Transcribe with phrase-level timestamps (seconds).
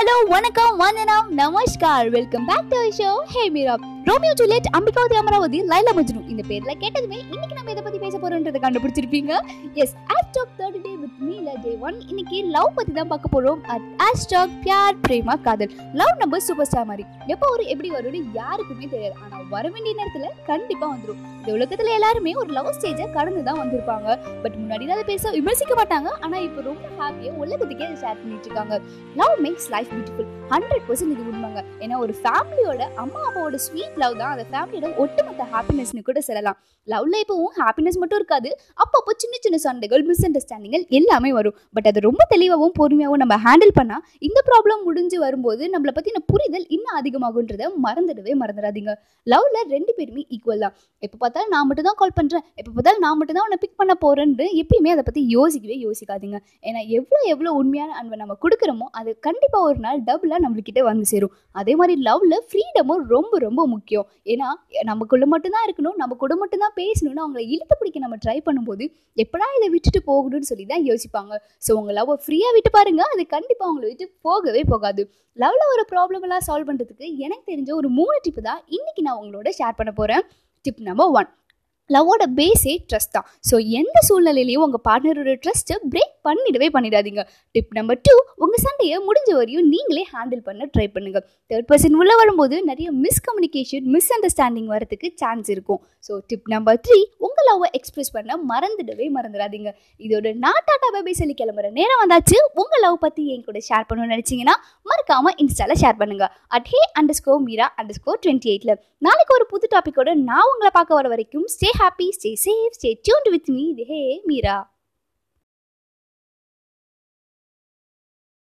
[0.00, 1.26] Hello வணக்கம் வந்தனம்.
[1.38, 2.10] நமஸ்கார்.
[2.10, 7.18] Welcome back to show hey Meera Romeo Juliet Ambikavathi Amaravathi Laila Majnu இந்த பேர்ல கேட்டதுமே
[7.32, 9.38] இன்னைக்கு நம்ம எதை பத்தி பேச போறோம்ன்றத கண்டுபிடிச்சிருப்பீங்க.
[9.74, 13.60] As of third day with me day one இன்னைக்கு லவ் பத்தி தான் பார்க்க போறோம்.
[14.10, 17.04] ஹேஷ்டாக் பியார் பிரேமா காதல் லவ் நம்ம சூப்பர் ஸ்டார் மாதிரி.
[17.32, 19.14] எப்போ ஒரு எப்படி வரும்னு யாருக்குமே தெரியாது.
[19.24, 21.20] ஆனால் வர வேண்டிய நேரத்தில் கண்டிப்பாக வந்துரும்.
[21.40, 24.08] இந்த உலகத்தில் எல்லாருமே ஒரு லவ் ஸ்டேஜை கடந்து தான் வந்திருப்பாங்க.
[24.44, 26.08] பட் முன்னாடி அதை பேச விமர்சிக்க மாட்டாங்க.
[26.24, 28.78] ஆனால் இப்போ ரொம்ப ஹாப்பியாக உலகத்துக்கே அதை ஷேர் பண்ணிட்டு இருக்காங்க.
[29.20, 31.62] Love makes life beautiful hundred percent இது உண்மைங்க.
[31.84, 34.32] ஏன்னா ஒரு ஃபேமிலியோட அம்மா அப்பாவோட ஸ்வீட் லவ் தான்.
[34.34, 36.58] அந்த ஃபேமிலியோட ஒட்டுமொத்த ஹாப்பினஸ்னு கூட சொல்லலாம்.
[36.94, 38.52] லவ்ல இப்போவும் ஹாப்பினஸ் மட்டும் இருக்காது.
[38.82, 41.56] அப்பப்போ சின்ன சின்ன சண்டைகள் மிஸ் அண்டர்ஸ்டாண்டிங்கள் எல்லாமே வரும்.
[41.78, 46.20] பட் அது ரொம்ப தெளிவாகவும் பொறுமையாகவும் நம்ம ஹேண்டில் பண்ணால் பண்ணா இந்த ப்ராப்ளம் முடிஞ்சு வரும்போது நம்மளை பத்தின
[46.30, 48.92] புரிதல் இன்னும் அதிகமாகுன்றதை மறந்துடவே மறந்துடாதீங்க.
[49.26, 50.74] லவ்ல ரெண்டு பேருமே ஈக்குவல் தான்.
[51.02, 52.44] எப்போ பார்த்தாலும் நான் மட்டும் தான் கால் பண்றேன்.
[52.60, 56.38] எப்போ பார்த்தாலும் நான் மட்டும் தான் உன்னை பிக் பண்ண போறேன்னு எப்பயுமே அதை பற்றி யோசிக்கவே யோசிக்காதீங்க.
[56.68, 61.34] ஏன்னா எவ்வளோ எவ்வளோ உண்மையான அன்பை நம்ம கொடுக்குறோமோ அது கண்டிப்பாக ஒரு நாள் டபுளாக நம்மளுக்கிட்ட வந்து சேரும்.
[61.60, 64.06] அதே மாதிரி லவ்வில் ஃப்ரீடமும் ரொம்ப ரொம்ப முக்கியம்.
[64.32, 64.48] ஏன்னா
[64.90, 68.84] நமக்குள்ளே மட்டும்தான் இருக்கணும் நம்ம கூட மட்டும்தான் பேசணும்னு அவங்கள இழுத்து பிடிக்க நம்ம ட்ரை பண்ணும்போது
[69.24, 71.32] எப்படா இதை விட்டுட்டு போகணும்னு சொல்லி தான் யோசிப்பாங்க
[71.66, 73.02] ஸோ உங்கள் லவ்வை ஃப்ரீயாக விட்டு பாருங்க.
[73.14, 75.02] அது கண்டிப்பாக அவங்கள போயிட்டு போகவே போகாது.
[75.38, 79.78] லவ்ல ஒரு ப்ராப்ளமெல்லாம் சால்வ் பண்ணுறதுக்கு எனக்கு தெரிஞ்ச ஒரு மூணு டிப்பு தான் இன்னைக்கு நான் உங்களோட ஷேர்
[79.78, 80.24] பண்ண போகிறேன்
[80.64, 81.28] டிப் நம்பர் ஒன்
[81.94, 83.26] லவ்வோட பேஸே ட்ரஸ்ட் தான்.
[83.48, 87.22] ஸோ எந்த சூழ்நிலையிலையும் உங்கள் பார்ட்னரோட ட்ரஸ்ட்டை பிரேக் பண்ணிடவே பண்ணிடாதீங்க.
[87.54, 92.14] டிப் நம்பர் டூ உங்கள் சண்டையை முடிஞ்ச வரையும் நீங்களே ஹேண்டில் பண்ண ட்ரை பண்ணுங்கள் தேர்ட் பர்சன் உள்ளே
[92.22, 95.80] வரும்போது நிறைய மிஸ்கம்யூனிகேஷன் மிஸ் அண்டர்ஸ்டாண்டிங் வரதுக்கு சான்ஸ் இருக்கும்.
[96.06, 99.72] ஸோ டிப் நம்பர் த்ரீ உங்கள் லவ்வை எக்ஸ்பிரஸ் பண்ண மறந்துடவே மறந்துடாதீங்க.
[100.06, 102.38] இதோட நாட்டாட்டா பேபி சொல்லி கிளம்புற நேரம் வந்தாச்சு.
[102.62, 104.56] உங்கள் லவ் பற்றி என் கூட ஷேர் பண்ணணும்னு நினச்சிங்கன்னா
[104.90, 106.26] மறக்காம இன்ஸ்டால ஷேர் பண்ணுங்க.
[106.56, 106.80] At hey
[107.20, 107.68] underscore Meera
[108.00, 108.74] underscore twenty எயிட்ல
[109.08, 113.30] நாளைக்கு ஒரு புது டாப்பிக்கோட நான் உங்களை பார்க்க வர வரைக்கும் stay happy stay safe stay tuned
[113.36, 114.58] with me இது ஹே மீரா.